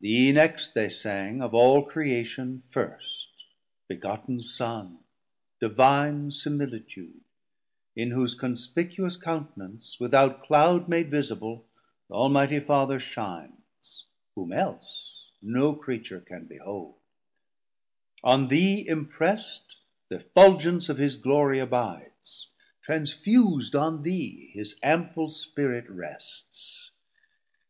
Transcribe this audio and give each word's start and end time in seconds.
Thee 0.00 0.32
next 0.32 0.74
they 0.74 0.90
sang 0.90 1.40
of 1.40 1.54
all 1.54 1.82
Creation 1.82 2.62
first, 2.68 3.46
Begotten 3.88 4.42
Son, 4.42 4.98
Divine 5.60 6.30
Similitude, 6.30 7.22
In 7.96 8.10
whose 8.10 8.34
conspicuous 8.34 9.16
count'nance, 9.16 9.98
without 9.98 10.42
cloud 10.42 10.90
Made 10.90 11.10
visible, 11.10 11.64
th' 12.08 12.10
Almighty 12.10 12.60
Father 12.60 12.98
shines, 12.98 14.04
Whom 14.34 14.52
else 14.52 15.30
no 15.40 15.72
Creature 15.72 16.20
can 16.20 16.44
behold; 16.44 16.96
on 18.22 18.48
thee 18.48 18.84
Impresst 18.86 19.76
the 20.10 20.16
effulgence 20.16 20.90
of 20.90 20.98
his 20.98 21.16
Glorie 21.16 21.60
abides, 21.60 22.48
Transfus'd 22.82 23.74
on 23.74 24.02
thee 24.02 24.50
his 24.52 24.78
ample 24.82 25.30
Spirit 25.30 25.88
rests. 25.88 26.90